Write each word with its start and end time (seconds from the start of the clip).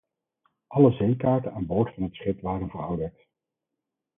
Alle 0.67 0.91
zeekaarten 0.91 1.53
aan 1.53 1.65
boord 1.65 1.93
van 1.93 2.03
het 2.03 2.13
schip 2.13 2.41
waren 2.41 2.69
verouderd. 2.69 3.25